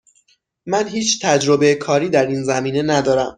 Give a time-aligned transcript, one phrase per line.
[0.65, 3.29] من هیچ تجربه کاری در این زمینه ندارم.